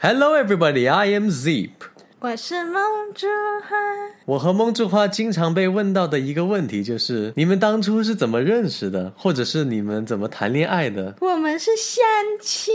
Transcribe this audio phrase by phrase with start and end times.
[0.00, 0.88] Hello, everybody.
[0.88, 1.72] I am Zeep.
[2.20, 3.26] 我是梦竹
[3.68, 3.76] 花。
[4.26, 11.16] 我和梦之花经常被问到的一个问题就是：你们当初是怎么认识的，或者是你们怎么谈恋爱的？
[11.20, 12.04] 我们是相
[12.40, 12.72] 亲，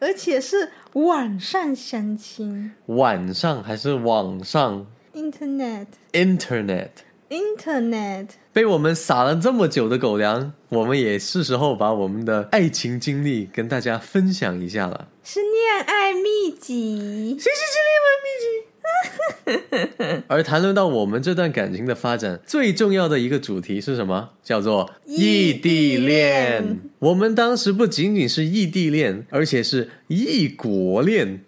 [0.00, 5.88] 而且是网上相亲晚上还是网上，Internet。
[6.12, 6.88] ？Internet。
[7.28, 15.08] Internet，被我们撒了这么久的狗粮，我们也是时候把我们的爱情经历跟大家分享一下了。
[15.24, 17.36] 是恋爱秘籍。
[17.38, 20.22] 谁是恋爱秘籍？
[20.28, 24.30] 而谈论到我们这段感情的发展，最重要的一个主题是什么？
[24.44, 26.78] 叫做异地恋。
[27.00, 31.40] 我们当时不仅仅是异地恋，而且是异国恋。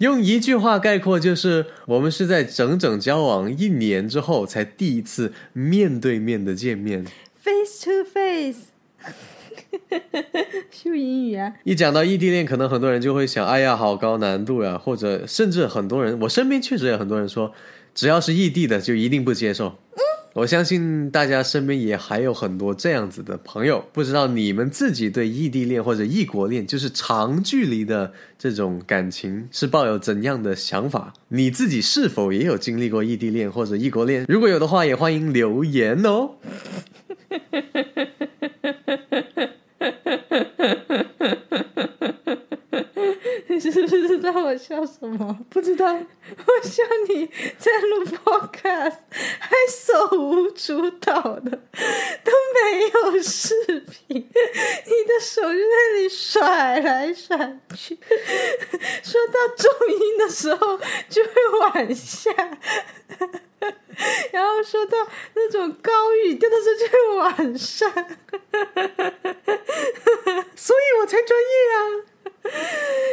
[0.00, 7.04] 用一句话概括，就是我们是在整整交往一年之后，才第一次面对面的见面。
[7.42, 8.68] Face to face，
[10.72, 17.52] 秀英语啊，一讲到异地恋，可能很多人就会想，哎呀，好高难度呀，或者甚至很多人，我身边确实有很多人说，
[17.94, 19.78] 只要是异地的就一定不接受。
[20.32, 31.12] 我相信大家身边也还有很多这样子的朋友，不知道你们自己对异地恋或者异国恋，就是长距离的这种感情是抱有怎样的想法？
[31.28, 34.24] 你自己是否也有经历过异地恋或者异国恋？
[34.28, 36.36] 如果有的话，也欢迎留言哦。
[43.70, 45.38] 知不知道我笑什么？
[45.48, 45.86] 不知道。
[45.92, 47.26] 我笑你
[47.58, 48.98] 在录 Podcast
[49.38, 57.98] 还手舞足蹈的，都没有视频，你的手就在那里甩来甩去，
[59.02, 62.30] 说到重音的时候就会往下，
[64.32, 64.96] 然后说到
[65.34, 67.92] 那种高语调的时候就会往上，
[70.54, 72.06] 所以我才专业啊。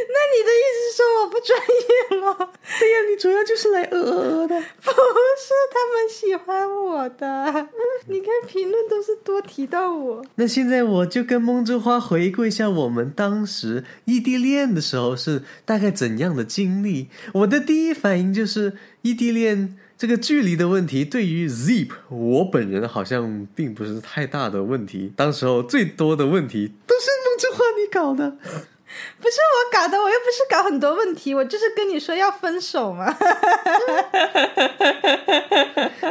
[0.09, 2.51] 那你的意思是说我不专业了？
[2.79, 4.55] 对呀，你主要就是来呃呃呃的。
[4.81, 7.67] 不是他们喜欢我的，
[8.07, 10.25] 你看评论都是多提到我。
[10.35, 17.09] 那现在我就跟梦之花回顾一下我们当时异地恋的时候是大概怎样的经历。
[17.33, 25.11] 我的第一反应就是异地恋这个距离的问题，对于 Zip 我本人好像并不是太大的问题。
[25.15, 28.37] 当时候最多的问题都是梦之花你搞的。
[29.21, 33.11] 不是我搞的，我又不是搞很多问题，我就是跟你说要分手嘛。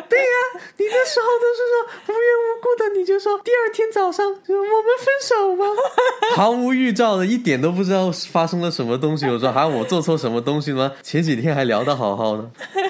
[0.08, 0.34] 对呀、
[0.76, 1.74] 你那时候都是说
[2.08, 5.64] 无缘无故的，你就说第二天早上就我们分手吧，
[6.36, 9.26] 毫无预兆的，一点都不知道发生了什么东西。
[9.26, 10.92] 我说啊，我做错什么东西了吗？
[11.02, 12.82] 前几天还聊得好好的，因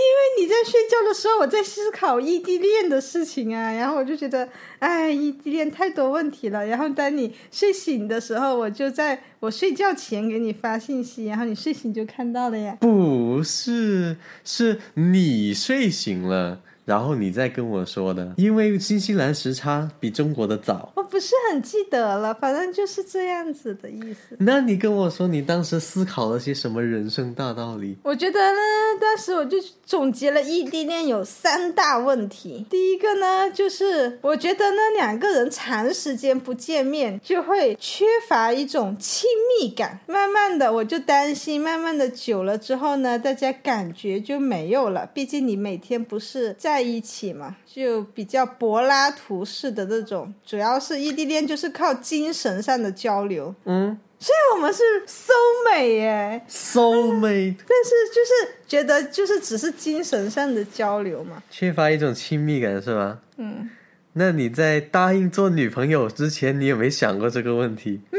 [0.00, 6.64] 因为你在睡觉的时候，我在思考异地恋的事情啊，然后我就觉得，哎，异地恋太多问题了。
[6.66, 12.78] 然后当你睡醒的时候，我就在我睡觉前给你发信息，然后你睡醒就看到了呀。
[12.80, 16.62] 不是，是你睡醒了。
[16.90, 20.90] 然后你再跟我说的，因为新西兰时差比中国的早。
[20.96, 24.36] 我不是很记得了，反正就是这样子的意思。
[24.40, 27.96] 那你跟我说，你当时思考了些什么人生大道理？
[28.02, 28.58] 我觉得呢，
[29.00, 32.66] 当时我就总结了异地恋有三大问题。
[32.68, 39.30] 第一个呢，就是我觉得呢，两个人长时间不见面，就会缺乏一种亲
[39.60, 40.00] 密感。
[40.08, 45.08] 慢慢的，我就担心，慢慢的久了之后呢，大家感觉就没有了。
[45.14, 50.32] 毕竟你每天不是在一起嘛，就比较柏拉图式的那种。
[50.44, 56.42] 主要是异地恋就是靠精神上的交流，嗯所以我们是 soul 美耶。
[56.46, 61.42] ，soul mate，但是就是觉得就是只是精神上的交流嘛。
[61.50, 63.18] 缺乏一种亲密感是吗？
[63.38, 63.70] 嗯，
[64.20, 68.02] 那你在答应做女朋友之前，你有没有想过这个问题？
[68.10, 68.18] 没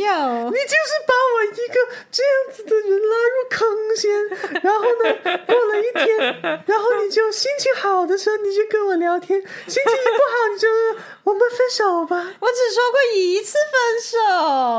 [0.00, 0.10] 有
[0.48, 1.74] 你，就是把我一个
[2.10, 4.08] 这样子的人拉入坑先，
[4.64, 6.16] 然后呢，过了一天，
[6.64, 12.16] 然后你就心情好的时候你就跟我聊天，心情一不好你就说我们分手吧。
[12.40, 14.18] 我只说过一次分手。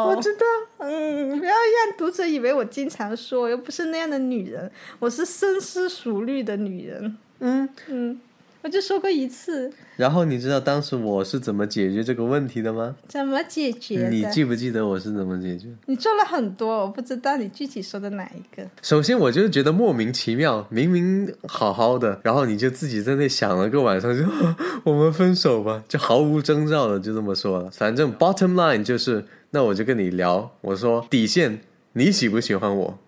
[0.10, 0.48] 我知道，
[0.80, 7.16] 嗯，不要让读者以为我经常说，我又不是那样的女人，我是深思熟虑的女人。
[7.42, 7.70] 嗯。
[7.88, 8.20] 嗯，
[8.62, 12.94] 我就说过一次，然后你知道当时我是怎么解决这个问题的吗？
[13.08, 14.10] 怎么解决？
[14.10, 15.68] 你记不记得我是怎么解决？
[15.86, 18.68] 你做了很多，我不知道你具体说的哪一个。
[18.82, 24.26] 首先，我就是觉得莫名其妙，明明好好的，然后你就自己在那想了个晚上就，
[24.84, 27.72] 我们分手吧，就毫无征兆的就这么说了。
[27.72, 31.62] 反正 bottom line 就是，那我就跟你聊，我说底线，
[31.94, 33.00] 你喜不喜欢我？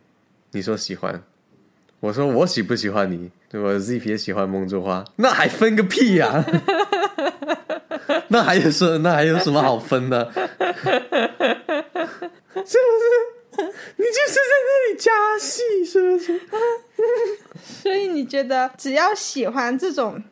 [0.54, 1.21] 你说喜欢，
[2.01, 3.30] 我说我喜不喜欢你？
[3.53, 6.44] 我 Z 也喜欢梦之花，那还分个屁呀、
[8.30, 10.31] 那还有说，那还有什么好分的？
[10.33, 10.42] 是
[12.56, 12.75] 不是？
[13.98, 16.42] 你就是在那里加戏，是不是？
[17.63, 20.24] 所以你觉得只要喜欢这种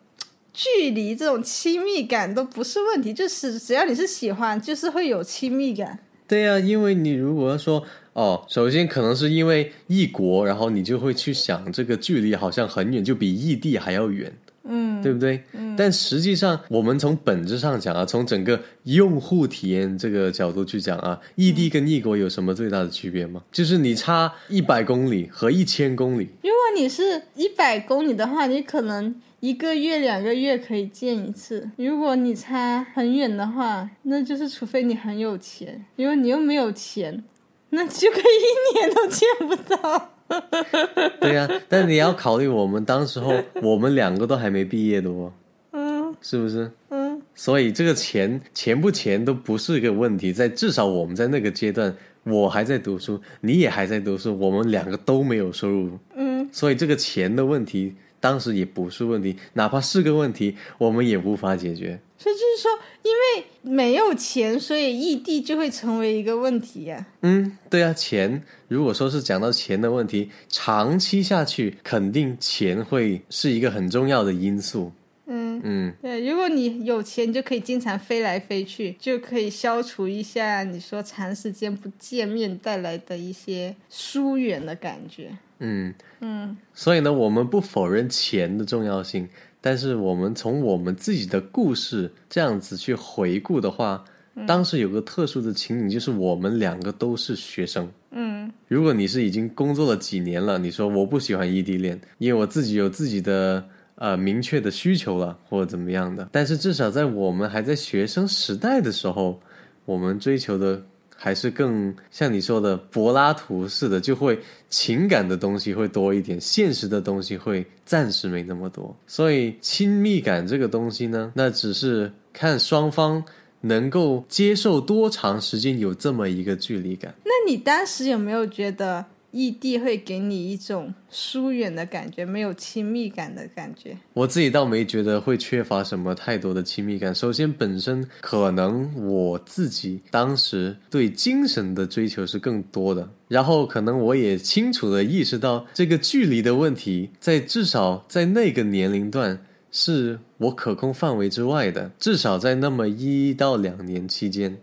[0.52, 6.00] 距离、这种亲密感都不是问题，就是只要你是喜欢，就是会有亲密感。
[6.30, 7.84] 对呀、因为你如果说
[8.14, 14.32] 哦，首先可能是因为异国，然后你就会去想这个距离好像很远，就比异地还要远。
[14.72, 15.42] 嗯对不对？
[15.76, 23.42] 但实际上，我们从本质上讲啊，从整个用户体验这个角度去讲啊，异地跟异国有什么最大的区别吗？
[23.52, 37.24] 就是你差一百公里和一千公里，如果你是一百公里的话，你可能一个月、两个月可以见一次；如果你差很远的话，那就是除非你很有钱，如果你又没有钱，
[37.70, 40.10] 那就可以一年都见不到。
[41.22, 45.32] 对呀、但你要考虑，我们当时候我们两个都还没毕业的哦，
[45.72, 46.16] 嗯。
[46.22, 46.70] 是不是？
[46.90, 47.22] 嗯。
[47.34, 51.96] 所以这个钱钱不钱都不是一个问题，在至少我们在那个阶段，
[52.26, 62.00] 我还在读书，你也还在读书，我们两个都没有收入，嗯，所以这个钱的问题当时也不是问题，哪怕是个问题，我们也无法解决。
[62.18, 62.72] 所以就是说，
[63.04, 74.92] 因为没有钱，所以异地就会成为一个问题呀、嗯，对啊，钱如果说是讲到钱的问题，长期下去，肯定钱会是一个很重要的因素。
[75.30, 75.62] 嗯。
[75.64, 85.30] 嗯，对，如果你有钱，你就可以经常飞来飞去，就可以消除一下你说长时间不见面带来的一些疏远的感觉。
[85.60, 89.28] 嗯，嗯所以呢，我们不否认钱的重要性，
[89.62, 94.06] 但是我们从我们自己的故事这样子去回顾的话，
[94.48, 97.92] 当时有个特殊的情景，就是我们两个都是学生。
[98.12, 103.68] 嗯如果你是已经工作了几年了，你说我不喜欢异地恋，因为我自己有自己的
[104.00, 106.28] 呃明确的需求了，或者怎么样的。
[106.32, 109.40] 但是至少在我们还在学生时代的时候，
[109.86, 110.82] 我们追求的
[111.16, 118.98] 还是更像你说的柏拉图式的，就会情感的东西会多一点，现实的东西会暂时没那么多。
[119.06, 123.24] 所以亲密感这个东西呢，那只是看双方。
[123.62, 127.14] 能够接受多长时间有这么一个距离感？
[127.26, 133.98] 那你当时有没有觉得异地会给你一种疏远的感觉，没有亲密感的感觉？
[134.14, 137.14] 我自己倒没觉得会缺乏什么太多的亲密感。
[137.14, 154.58] 首先，本身可能我自己当时对精神的追求是更多的，然后可能我也清楚的意识到这个距离的问题，在至少在那个年龄段是我可控范围之外的，至少在那么一到两年期间。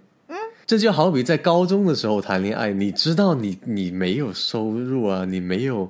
[0.66, 5.88] 这就好比在高中的时候谈恋爱，你知道你你没有收入啊，你没有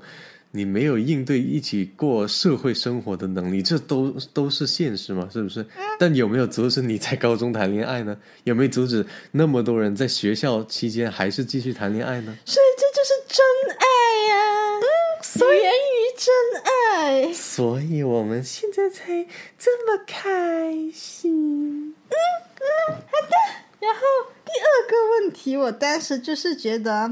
[0.50, 5.64] 你没有应对一起过社会生活的能力，这都都是现实嘛，是不是？
[5.99, 8.14] 但有没有阻止你在高中谈恋爱呢？
[8.44, 12.37] 有没有阻止那么多人在学校期间还是继续谈恋爱呢？
[12.44, 13.44] 所以这就是真
[13.78, 13.87] 爱
[14.28, 14.37] 呀、
[14.82, 17.32] 嗯，源于真爱。
[17.32, 19.26] 所以我们现在才
[19.58, 21.94] 这么开心。
[22.11, 22.14] 嗯
[22.61, 23.34] 嗯，好的
[23.81, 24.00] 然后
[24.47, 27.11] 第二个问题，我当时就是觉得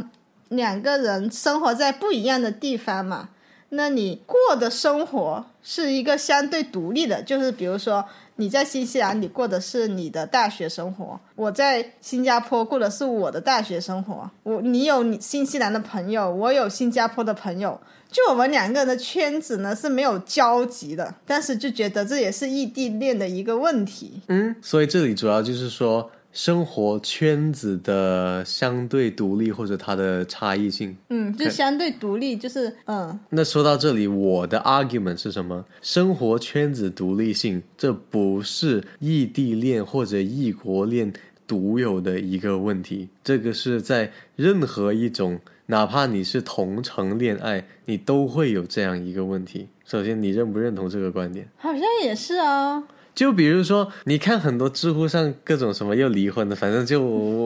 [0.48, 3.30] 两个人生活在不一样的地方嘛，
[3.70, 8.04] 那你过的生活是一个相对独立的，就是比如说
[8.36, 14.30] 你在新西兰，你过的是你的大学生活；我在新加坡过的是我的大学生活。
[14.44, 24.20] 我你有你新西兰的朋友，我有新加坡的朋友，就我们两个人的圈子呢是没有交集的，但是就觉得这也是异地恋的一个问题。
[24.28, 30.94] 嗯，所以这里主要就是说生活圈子的相对独立或者它的差异性。
[31.08, 35.64] 嗯，就相对独立，就是嗯那说到这里，我的 argument 是什么？
[35.80, 41.12] 生活圈子独立性，这不是异地恋或者异国恋
[41.46, 49.68] 独有的一个问题，这个是在任何一种，哪怕你是同城恋爱，你都会有这样一个问题。
[49.86, 51.46] 首先，你认不认同这个观点？
[51.56, 52.82] 好像也是哦。
[53.14, 57.00] 就比如说，你看很多知乎上各种什么又离婚的，反正就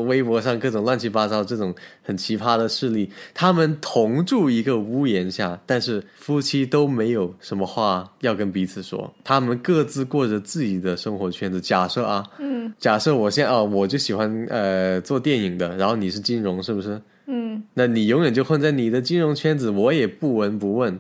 [0.05, 11.61] 微博上各种乱七八糟这种很奇葩的事例，他们同住一个屋檐下，但是夫妻都没有什么话要跟彼此说，他们各自过着自己的生活圈子。
[11.61, 17.01] 假设啊，嗯假设我现在啊，我就喜欢呃做电影的，然后你是金融，是不是？
[17.27, 20.99] 嗯那你永远就混在你的金融圈子，我也不闻不问。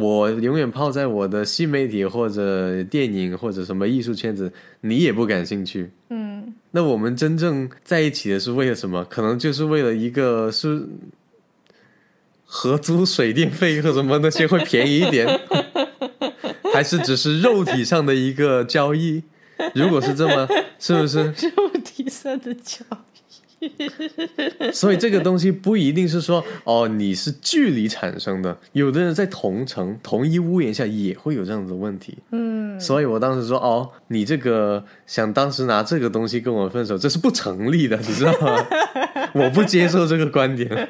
[0.00, 5.90] 嗯我永远泡在我的新媒体或者电影或者什么艺术圈子，你也不感兴趣。
[6.08, 9.04] 嗯那我们真正在一起的是为了什么？
[9.10, 10.86] 可能就是为了一个是
[12.44, 15.26] 合租水电费和什么那些会便宜一点，
[16.72, 19.22] 还是只是肉体上的一个交易？
[19.74, 20.48] 如果是这么，
[20.80, 21.24] 是不是？
[21.56, 23.09] 肉体上的交易。
[24.72, 32.18] 所以这个东西不一定是说哦，你是距离产生的，有的人在同城同一屋檐下也会有这样子的问题。
[32.30, 38.66] 嗯，所以我当时说哦，你这个想当时拿这个东西跟我分手，这是不成立的，你知道吗？
[39.34, 40.68] 我不接受这个观点。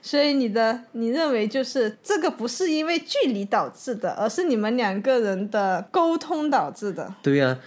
[0.00, 7.12] 所以你的你认为就是这个不是因为距离导致的，而是你们两个人的沟通导致的。
[7.22, 7.58] 对呀、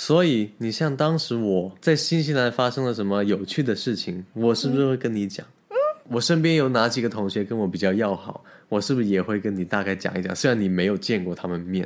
[0.00, 5.44] 所以你像当时我在新西兰发生了什么有趣的事情，我是不是会跟你讲？
[5.70, 5.74] 嗯
[6.08, 10.32] 我身边有哪几个同学跟我比较要好，我是不是也会跟你大概讲一讲？
[10.36, 11.82] 虽然你没有见过他们面，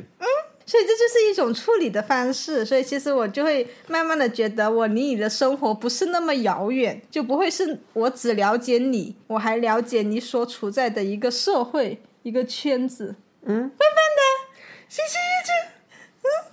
[0.66, 2.66] 所以这就是一种处理的方式。
[2.66, 13.16] 所以其实我就会慢慢的觉得，我离你的生活不是那么遥远，就不会是我只了解你，我还了解你所处在的一个社会、一个圈子。
[13.46, 14.22] 嗯，慢慢的，
[14.86, 15.50] 谢谢一直。
[15.68, 15.71] 嗯，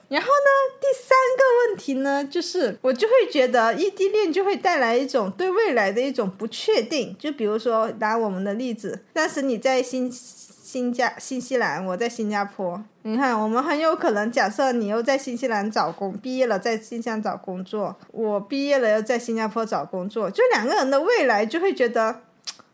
[0.10, 7.16] 然后呢，第三个问题呢，就是我就会觉得异地恋就会带来一种对未来的一种不确定。
[7.20, 12.84] 就比如说拿我们的例子，当时你在新新加新西兰，我在新加坡。
[13.04, 22.22] 你看，我们很有可能假设你又在新西兰找工，毕业了在新疆找工作，我毕业了又在新加坡找工作，就两个人的未来就会觉得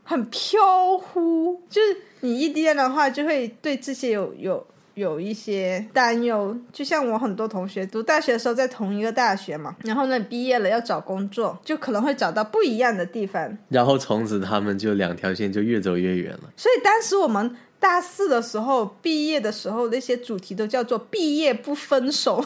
[0.04, 1.62] 很飘忽。
[1.70, 4.65] 就是你异地恋的话，就会对这些有有
[4.96, 6.58] 有一些担忧。
[6.74, 13.58] 就像我很多同学读大学的时候在同一个大学嘛，然后呢毕业了要找工作，就可能会找到不一样的地方。
[13.70, 16.52] 然后从此他们就两条线就越走越远了。
[16.58, 17.56] 所以当时我们
[17.88, 22.44] 大四的时候，毕业的时候，那些主题都叫做“毕业不分手”，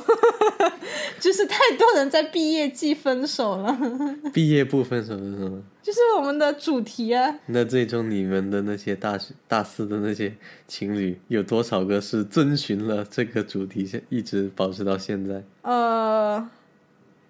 [1.17, 3.79] 就是太多人在毕业季分手了，
[4.33, 5.61] 毕业不分手是什么？
[5.81, 7.39] 就是我们的主题啊。
[7.45, 10.35] 那最终你们的那些大学大四的那些
[10.67, 15.41] 情侣，有多少个是遵循了这个主题，现一直保持到现在？
[15.61, 16.49] 呃，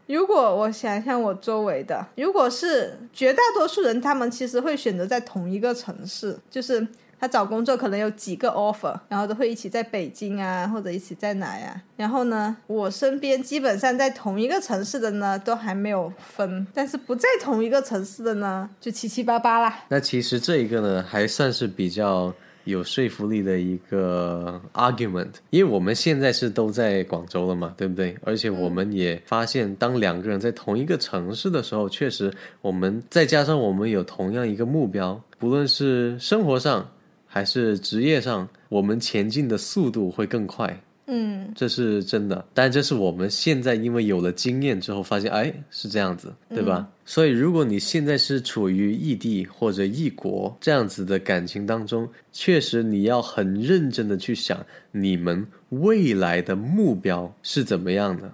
[0.07, 6.87] 如果我想想我周围的，如果是绝大多数人，他们其实会选择在同一个城市，就是
[7.19, 19.83] 他找工作可能有几个 offer，然后都会一起在北京啊，或者一起在哪呀、然后呢，我身边基本上在同一个城市的呢，都还没有分，但是不在同一个城市的呢，就七七八八啦。
[19.89, 22.33] 那其实这一个呢，还算是比较
[22.65, 28.15] 有说服力的一个 argument，因为我们现在是都在广州了嘛，对不对？
[28.23, 36.87] 而且我们也发现，当两个人在同一个城市的时候，确实我们再加上我们有同样一个目标，不论是生活上
[37.29, 40.81] 还是职业上，我们前进的速度会更快。
[41.05, 41.53] 嗯。
[41.55, 46.87] 这是真的，但这是我们现在因为有了经验之后发现，哎，是这样子，对吧？
[47.05, 58.31] 所以，如果你现在是处于异地或者异国这样子的感情当中，确实你要很认真的去想你们未来的目标是怎么样的，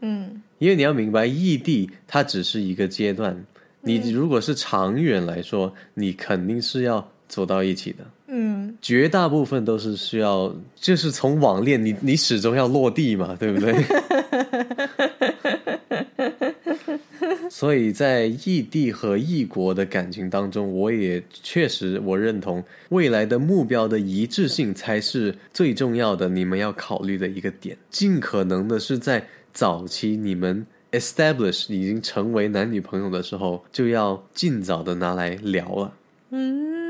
[0.00, 0.42] 嗯。
[0.58, 3.36] 因为你要明白，异地它只是一个阶段，
[3.80, 8.04] 你如果是长远来说，你肯定是要走到一起的。
[8.26, 13.74] 嗯绝大部分都是需要，就是从网恋，你你始终要落地嘛， 对不对？
[17.50, 27.76] 所以在异地和异国的感情当中，我也确实我认同，未来的目标的一致性才是最重要的，你们要考虑的一个点。
[27.90, 35.92] 尽可能的是在早期你们 establish 已经成为男女朋友的时候，就要尽早的拿来聊了。
[36.30, 36.81] 嗯，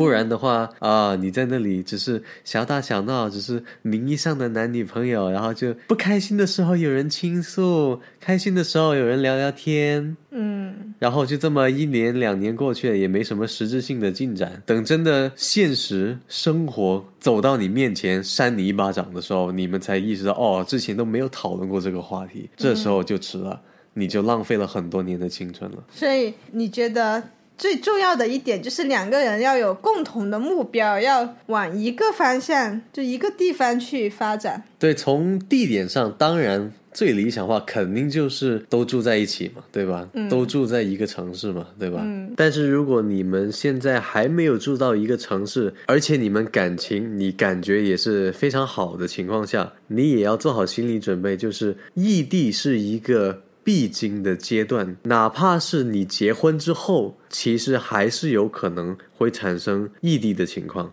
[0.00, 14.62] 不然的话啊，你在那里只是小打小闹，只是名义上的男女朋友，然后就不开心的时候有人倾诉，开心的时候有人聊聊天，嗯然后就这么一年两年过去了，也没什么实质性的进展。
[14.64, 23.60] 等真的现实生活走到你面前扇你一巴掌的时候，你们才意识到哦，之前都没有讨论过这个话题，这时候就迟了，
[23.92, 25.84] 你就浪费了很多年的青春了。
[25.92, 27.22] 所以你觉得
[27.60, 34.64] 最重要的一点就是两个人要有共同的目标，要往一个方向，就一个地方去发展。
[34.78, 40.08] 对，从地点上，当然最理想化肯定就是都住在一起嘛，对吧？
[40.30, 42.02] 都住在一个城市嘛，对吧？
[42.34, 53.42] 但是如果你们现在还没有住到一个城市，而且你们感情你感觉也是非常好的情况下，你也要做好心理准备，就是异地是一个。
[53.62, 60.92] 必经的阶段，哪怕是你结婚之后，其实还是有可能会产生异地的情况。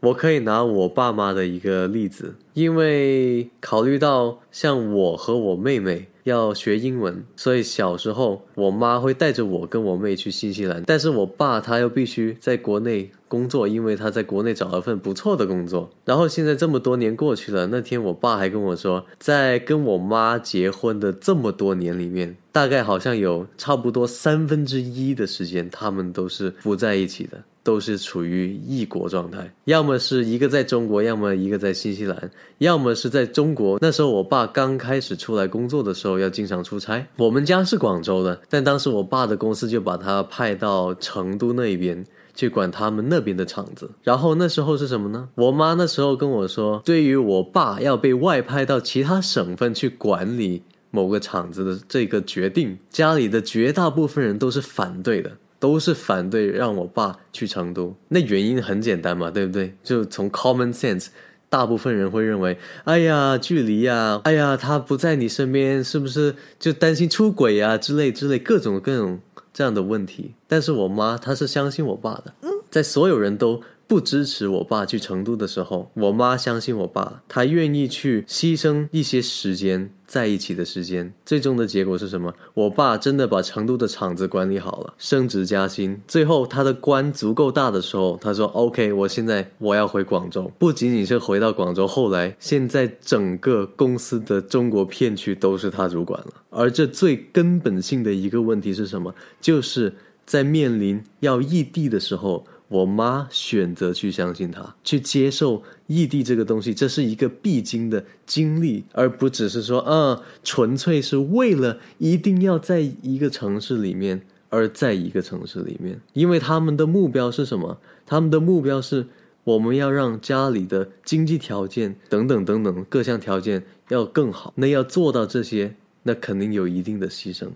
[0.00, 15.90] 我可以拿我爸妈的一个例子，因为考虑到像我和我妹妹要学英文，所以小时候我妈会带着我跟我妹去新西兰，但是我爸他又必须在国内工作，因为他在国内找了份不错的工作。
[16.04, 27.42] 然后现在这么多年过去了，那天我爸还跟我说，在跟我妈结婚的这么多年里面，大概好像有差不多三分之一的时间，他们都是不在一起的。
[27.66, 33.76] 都是处于异国状态，要么是一个在中国，要么一个在新西兰，要么是在中国。
[33.82, 37.04] 那时候我爸刚开始出来工作的时候，要经常出差。
[37.16, 43.90] 我们家是广州的，但当时我爸的公司就把他派到成都那边去管他们那边的厂子。
[44.04, 45.28] 然后那时候是什么呢？
[45.34, 50.62] 我妈那时候跟我说，对于我爸要被外派到其他省份去管理
[50.92, 55.32] 某个厂子的这个决定，家里的绝大部分人都是反对的。
[55.58, 59.74] 都是反对让我爸去成都，那原因很简单嘛，对不对？
[59.82, 61.06] 就从 common sense，
[61.48, 69.18] 大部分人会认为，哎呀，距离呀，哎呀，他不在你身边，是不是就担心出轨啊之类之类各种各种
[69.56, 70.34] 这样的问题？
[70.46, 72.34] 但是我妈她是相信我爸的，
[72.70, 73.62] 在所有人都。
[73.88, 81.14] 不支持我爸去成都的时候，我妈相信我爸，她愿意去牺牲一些时间在一起的时间。
[81.24, 82.34] 最终的结果是什么？
[82.54, 86.00] 我爸真的把成都的厂子管理好了，升职加薪。
[86.08, 96.32] 最后他的官足够大的时候，他说：“OK，我现在我要回广州。”不仅仅是回到广州，后来现在整个公司的中国片区都是他主管了。
[96.50, 99.14] 而这最根本性的一个问题是什么？
[99.40, 102.44] 就是在面临要异地的时候。
[102.68, 117.78] 我妈选择去相信他，去接受异地这个东西，这是一个必经的经历，而不只是说，嗯，纯粹是为了一定要在一个城市里面，而在一个城市里面，因为他们的目标是什么？
[118.04, 119.06] 他们的目标是
[119.44, 124.52] 我们要让家里的经济条件等等等等各项条件要更好。
[124.56, 127.48] 那要做到这些，那肯定有一定的牺牲。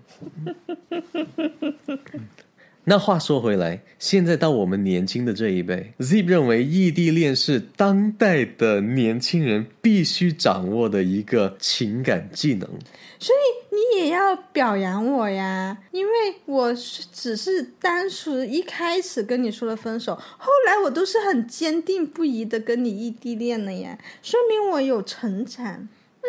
[2.84, 12.68] 那话说回来，现在到我们年轻的这一辈，Zip 认为异地恋是当代的年轻人必须掌握的一个情感技能。
[13.18, 16.12] 所以你也要表扬我呀，因为
[16.46, 25.86] 我是只是单纯一开始跟你说了分手，后来我都是很坚定不移的跟你异地恋了呀，说明我有成长。
[26.22, 26.26] 嗯，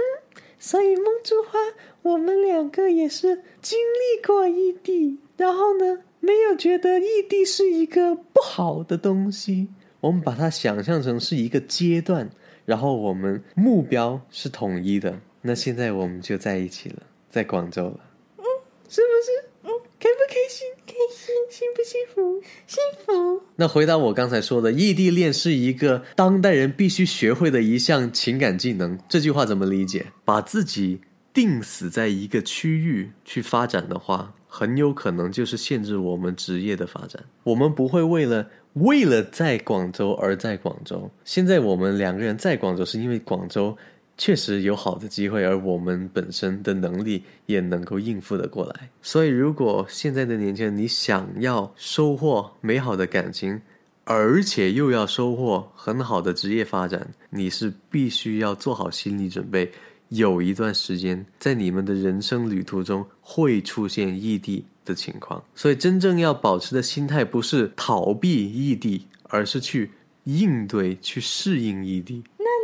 [0.60, 1.58] 所以梦珠花，
[2.02, 6.00] 我们两个也是经历过异地，然后呢？
[6.22, 9.68] 没有觉得异地是一个不好的东西，
[10.00, 12.30] 我们把它想象成是一个阶段，
[12.64, 15.20] 然后我们目标是统一的。
[15.42, 18.00] 那现在我们就在一起了，在广州了，
[18.38, 18.44] 嗯，
[18.88, 19.48] 是不是？
[19.64, 20.68] 嗯，开不开心？
[20.86, 22.42] 开心，幸不幸福？
[22.68, 23.42] 幸福。
[23.56, 30.08] 那回答我刚才说的，异地恋是一个当代人必须学会的一项情感技能，这句话怎么理解？
[30.24, 31.02] 把自己
[31.34, 34.36] 定死在一个区域去发展的话。
[34.54, 37.24] 很有可能就是限制我们职业的发展。
[37.44, 41.10] 我们不会为了为了在广州而在广州。
[41.24, 43.76] 现在我们两个人在广州，是因为广州
[44.18, 48.90] 确实有好的机会，而我们本身的能力也能够应付的过来。
[49.02, 53.62] 所以，如果现在的年轻人你想要收获美好的感情，
[54.04, 59.72] 而且又要收获很好的职业发展，你是必须要做好心理准备。
[60.12, 69.90] 有一段时间，在你们的人生旅途中会出现异地的情况，所以真正要保持的心态不是逃避异地，而是去
[70.26, 72.22] 应对、去适应异地。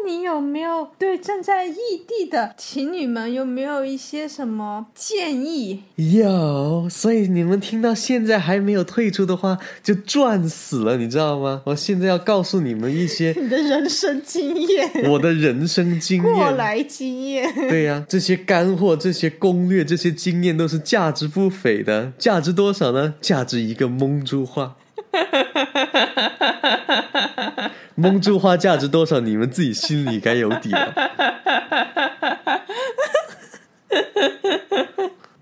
[0.08, 1.76] 你有没有对正在异
[2.08, 5.84] 地的情侣们有没有一些什么建议？
[5.98, 11.62] 有，所以你们听到现在还没有退出的话，就赚死了，你知道吗？
[11.66, 17.54] 我现在要告诉你们一些 你的人生经验，我的人生经验，过来经验。
[17.70, 23.16] 对呀，这些干货、这些攻略、这些经验都是价值不菲的，价值多少呢？
[23.20, 24.78] 价值一个蒙珠话。
[28.00, 29.20] 蒙珠花价值多少？
[29.20, 30.94] 你们自己心里该有底了。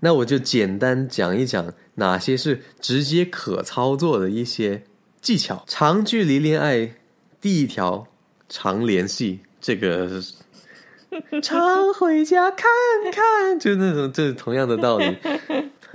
[0.00, 4.84] 那我就简单讲一讲哪些是直接可操作的一些
[5.20, 5.64] 技巧。
[5.66, 6.94] 长距离恋爱
[7.42, 8.06] 第一条，
[8.48, 10.22] 常联系，这个
[11.42, 12.66] 常回家看
[13.12, 15.14] 看，就那种，这是同样的道理。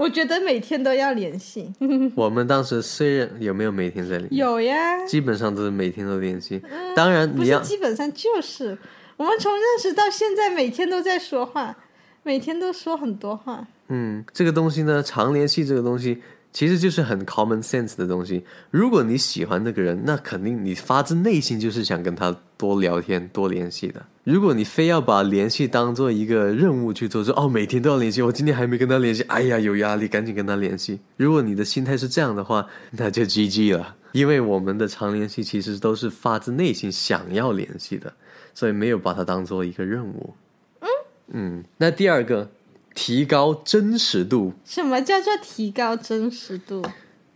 [0.01, 1.71] 我觉得每天都要联系。
[2.15, 4.35] 我们当时虽然有没有每天在联系？
[4.35, 6.59] 有呀，基本上都是每天都联系。
[6.95, 8.75] 当然，你要基本上就是
[9.15, 11.77] 我们从认识到现在，每天都在说话，
[12.23, 13.67] 每天都说很多话。
[13.89, 16.19] 嗯，这个东西呢，常联系这个东西
[16.51, 18.43] 其实就是很 common sense 的东西。
[18.71, 24.05] 如果你喜欢那个人，那肯定你发自内心就是想跟他多聊天、多联系的。
[24.23, 30.99] 如果你非要把联系当做一个任务去做，说哦每天都要联系，我今天还没跟他联系，哎呀有压力，赶紧跟他联系。
[31.17, 38.13] 如果你的心态是这样的话，那就 GG 了，因为我们的常联系其实都是发自内心想要联系的，
[38.53, 40.35] 所以没有把它当做一个任务。
[40.81, 40.87] 嗯
[41.33, 42.51] 嗯，那第二个，
[42.93, 44.53] 提高真实度。
[44.63, 46.85] 什么叫做提高真实度？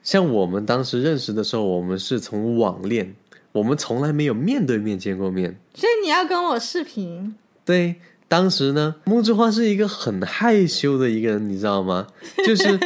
[0.04, 3.16] 像我们当时认识的时候，我们是从网恋。
[3.56, 7.34] 我们从来没有面对面见过面，所以你要跟我视频。
[7.64, 7.96] 对，
[8.28, 12.06] 当时呢，木之花是一个很害羞的一个人，你知道吗？
[12.46, 12.78] 就是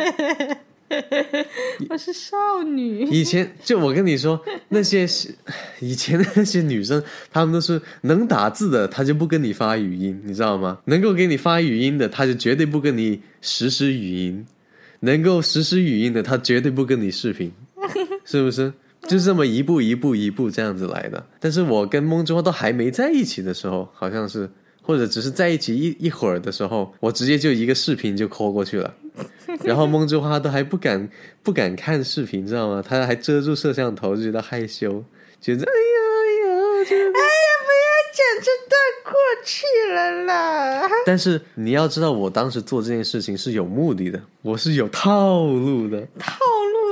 [1.89, 3.01] 我是少女。
[3.05, 5.07] 以前就我跟你说，那些
[5.79, 10.77] 以前的那些女生，她们都是能打字的，她就不跟你发语音，你知道吗？
[10.85, 14.45] 能够给你发语音的，她就绝对不跟你实时语音；
[14.99, 17.51] 能够实时语音的，她绝对不跟你视频，
[18.23, 18.71] 是不是？
[19.09, 24.49] 就这么一步一步一步这样子来的，但是我跟梦之花都还没在一起的时候，好像是
[24.81, 28.93] 或者只是在一起一一会儿的时候，我直接就一个视频就 call 过去了，
[29.63, 31.09] 然后梦之花都还不敢
[31.43, 32.83] 不敢看视频，知道吗？
[32.87, 35.03] 他还遮住摄像头，就觉得害羞，
[35.41, 36.55] 觉得哎呀哎呀，
[36.89, 37.38] 哎呀
[38.19, 39.13] 不要讲这段过
[39.45, 40.89] 去了啦。
[41.05, 46.05] 但是你要知道，我当时做这件事情是有目的的，我是有套路的。
[46.19, 46.37] 套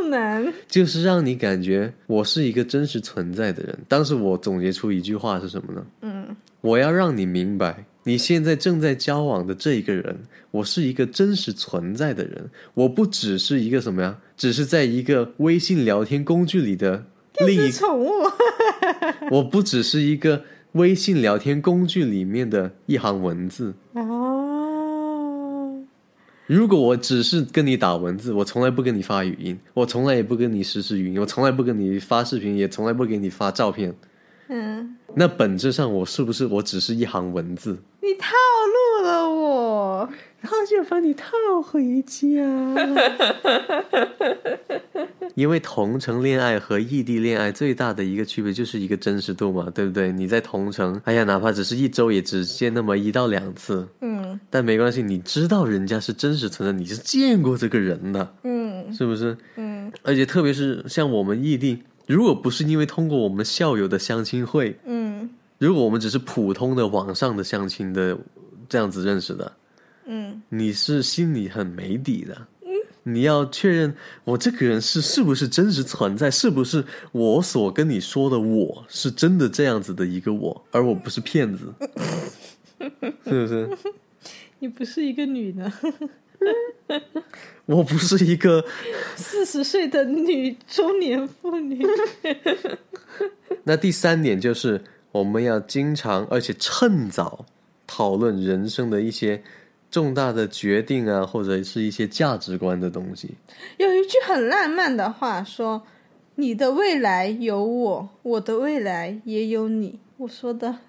[0.01, 3.77] 路男就是让你感觉我是一个真实存在的人。
[3.89, 5.85] 当时我总结出一句话是什么呢？
[6.01, 10.17] 嗯，我要让你明白，你现在正在交往的这一个人，
[10.51, 12.49] 我是一个真实存在的人。
[12.73, 14.17] 我不只是一个什么呀？
[14.37, 17.03] 只是在一个微信聊天工具里的
[17.45, 18.11] 另一宠物。
[19.29, 20.41] 我不只是一个
[20.77, 23.73] 微信聊天工具里面的一行文字。
[23.93, 25.83] 哦，
[26.45, 33.93] 如果我只是跟你打文字，我从来不跟你发语音，我从来也不跟你实时语音，我从来不跟你发视频，也从来不给你发照片。
[34.49, 37.77] 嗯，那本质上我是不是我只是一行文字？
[38.01, 38.27] 你套
[39.01, 41.27] 路了我，然后就把你套
[41.61, 42.27] 回家。
[45.35, 50.11] 因为同城恋爱和异地恋爱最大的一个区别就是一个真实度嘛，对不对？
[50.11, 59.37] 你在同城，哎呀，哪怕只是一周，也只见那么一到两次，嗯但没关系，你知道人家是真实存在，你是见过这个人的，嗯是不是？
[59.57, 68.17] 嗯而且特别是像我们异地，如果不是因为通过我们校友的相亲会，嗯如果我们只是普通的网上的相亲的
[68.69, 69.51] 这样子认识的，
[70.05, 72.47] 嗯，你是心里很没底的。
[73.03, 81.73] 你要确认我这个人是是不是真实存在，是不是我所跟你说的我是真的这样子的一个我，而我不是骗子，
[83.23, 83.69] 是不是？
[84.59, 85.71] 你不是一个女的，
[87.65, 88.63] 我不是一个
[89.15, 91.85] 四十岁的女中年妇女。
[93.63, 97.45] 那第三点就是我们要经常而且趁早
[97.85, 99.43] 讨论人生的一些
[99.91, 103.35] 重大的决定啊，或者是一些价值观的东西。
[103.77, 105.83] 有一句很浪漫的话说
[106.35, 110.79] ：“你的未来有我，我的未来也有你。”我说的，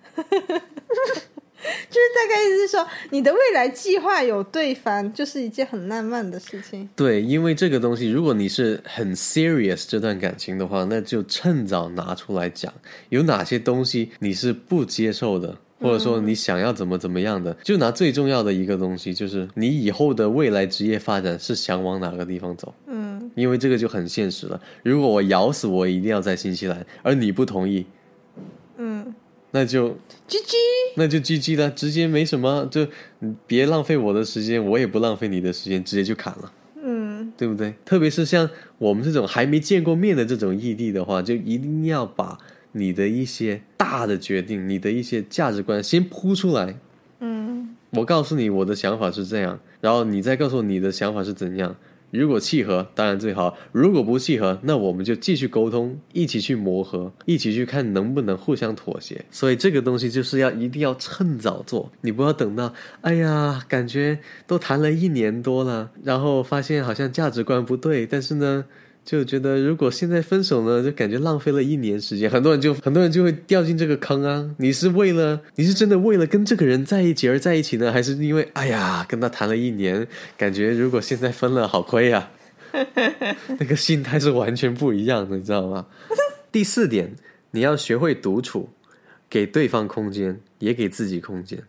[1.90, 6.88] 就是大概意思是说，你的未来计划有对方，就是一件很浪漫的事情。
[6.94, 12.73] 对，因为这个东西，如果你是很 serious 这段感情的话，那就趁早拿出来讲，
[13.09, 15.57] 有哪些东西你是不接受的。
[15.81, 22.75] 或者说你想要怎么怎么样的，就拿最重要的一个东西，就是你以后的未来职业发展是想往哪个地方走。
[22.88, 24.61] 嗯因为这个就很现实了。
[24.83, 27.87] 如果我咬死我一定要在新西兰，而你不同意，嗯
[29.50, 30.56] 那就，G G，
[30.96, 32.87] 那就 GG 了，直接没什么，就
[33.46, 37.74] 别浪费我的时间，我也不浪费你的时间，直接就砍了，嗯对不对？
[37.84, 42.38] 特别是像我们这种还没见过面的这种异地的话，就一定要把
[42.72, 46.78] 你的一些大的决定、你的一些价值观先铺出来。
[47.20, 51.74] 嗯我告诉你我的想法是这样，然后你再告诉我你的想法是怎样。
[52.11, 59.25] 如果契合，当然最好；如果不契合，那我们就继续沟通，一起去磨合，一起去看能不能互相妥协。
[59.31, 68.64] 所以这个东西就是要一定要趁早做，你不要等到，哎呀，感觉都谈了一年多了，然后发现好像价值观不对，但是呢。
[69.09, 74.55] 就觉得如果现在分手呢，就感觉浪费了一年时间，很多人就很多人就会掉进这个坑啊。
[74.59, 82.29] 你是为了你是真的为了跟这个人在一起而在一起呢，还是因为哎呀跟他谈了一年，感觉如果现在分了好亏呀、
[83.59, 85.87] 那个心态是完全不一样的，你知道吗？
[86.53, 87.16] 第四点，
[87.53, 88.68] 你要学会独处，
[89.31, 91.62] 给对方空间，也给自己空间。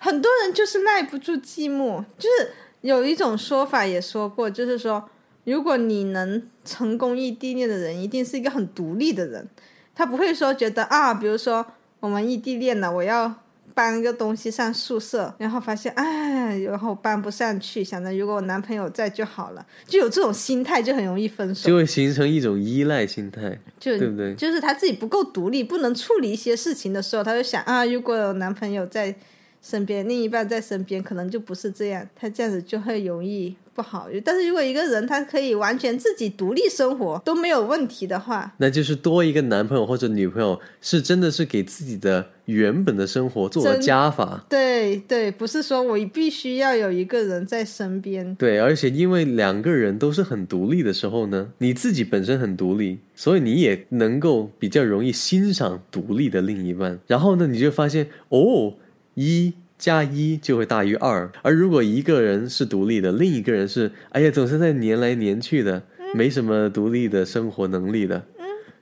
[0.00, 5.08] 很多人就是耐不住寂寞，就是有一种说法也说过，就是说，
[5.44, 9.48] 如果你能成功异地恋的人，一定是一个很独立的人，
[9.94, 11.66] 他不会说觉得啊，比如说
[12.00, 13.34] 我们异地恋了，我要
[13.74, 21.74] 搬个东西上宿舍，然后发现哎，然后搬不上去，想着如果我男朋友在就好了，就有这种心态，就很容易分手就。
[21.74, 29.14] 会形成一种依赖心态，就对不对就是他自己不够独立，不能处理一些事情的时候，他就想啊，如果有男朋友在
[29.62, 34.08] 身边，另一半在身边，可能就不是这样，他这样子就会容易不好。
[34.24, 44.44] 但是如果一个人他可以完全自己独立生活都没有问题的话，那就是多一个男朋友或者女朋友，是真的是给自己的原本的生活做了加法。
[44.48, 48.34] 对对，不是说我必须要有一个人在身边。
[48.34, 56.98] 对，而且因为两个人都是很独立的时候呢，你自己本身很独立，所以你也能够比较容易欣赏独立的另一半。
[57.06, 58.74] 然后呢，你就发现哦，
[59.14, 61.30] 一加一就会大于二。
[61.42, 65.82] 而如果一个人是独立的，另一个人是哎呀总是在黏来黏去的，
[66.14, 68.26] 没什么独立的生活能力的，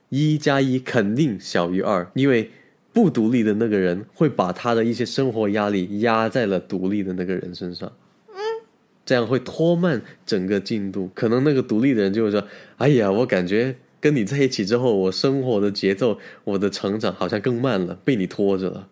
[0.09, 2.51] 一加一肯定小于二，因为。
[2.93, 7.89] 不独立的那个人会把他的一些生活压力压在了独立的那个人身上。
[9.05, 11.09] 这样会拖慢整个进度。
[11.15, 18.89] 可能那个独立的人就会说：“哎呀，我感觉跟你在一起之后，我生活的节奏，我的成长好像更慢了，被你拖着了。”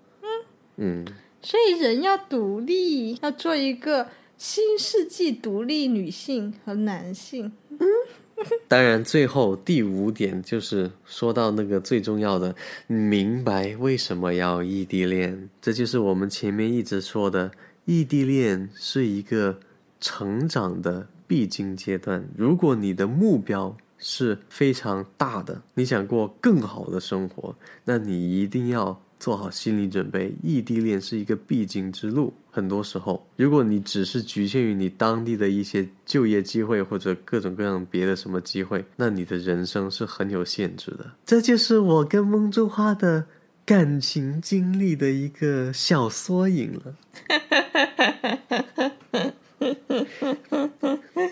[0.78, 1.06] 嗯
[1.42, 7.52] 所以人要独立，要做一个新世纪独立女性和男性。
[7.70, 7.80] 嗯
[8.70, 12.56] 当然，最后第五点就是说到那个最重要的，
[12.88, 15.50] 明白为什么要异地恋。
[15.62, 17.52] 这就是我们前面一直说的，
[17.84, 19.60] 异地恋是一个
[20.00, 22.26] 成长的必经阶段。
[22.38, 30.34] 如果你的目标是非常大的，你想过更好的生活，那你一定要做好心理准备。
[30.42, 32.34] 异地恋是一个必经之路。
[32.52, 41.12] 很多时候，如果你只是局限于你当地的一些就业机会或者各种各样别的什么机会，那你的人生是很有限制的。
[41.26, 43.26] 这就是我跟梦珠花的
[43.66, 46.96] 感情经历的一个小缩影了。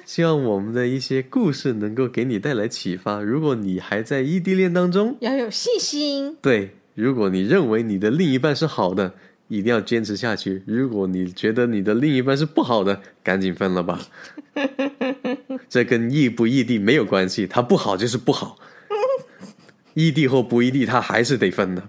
[0.06, 3.21] 希望我们的一些故事能够给你带来启发。
[3.21, 6.38] 如果你还在异地恋当中，要有信心。
[6.41, 9.13] 对，如果你认为你的另一半是好的，
[9.49, 14.01] 一定要坚持下去；如果你觉得你的另一半是不好的，赶紧分了吧。
[15.69, 18.57] 这跟异不异地没有关系，他不好就是不好，
[19.93, 21.88] 异地或不异地，他还是得分的。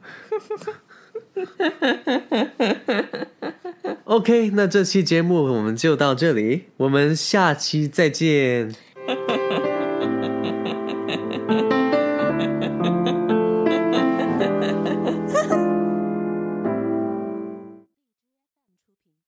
[4.05, 8.75] OK，那这期节目我们就到这里，我们下期再见。